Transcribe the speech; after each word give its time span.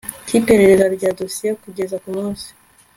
cy 0.27 0.33
iperereza 0.39 0.85
rya 0.95 1.09
dosiye 1.19 1.51
kugeza 1.63 1.95
ku 2.03 2.09
munsi 2.15 2.47